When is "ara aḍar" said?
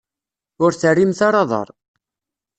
1.27-1.69